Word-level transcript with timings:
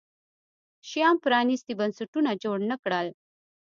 شیام 0.89 1.17
پرانیستي 1.23 1.73
بنسټونه 1.79 2.29
جوړ 2.43 2.57
نه 2.71 2.75
کړل. 2.83 3.07